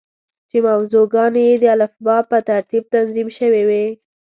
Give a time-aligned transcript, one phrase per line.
[0.49, 3.85] چې موضوع ګانې یې د الفبا په ترتیب تنظیم شوې وې.